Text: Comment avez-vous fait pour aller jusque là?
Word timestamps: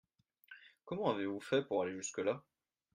Comment 0.83 1.11
avez-vous 1.11 1.39
fait 1.41 1.61
pour 1.61 1.83
aller 1.83 1.93
jusque 1.93 2.17
là? 2.17 2.41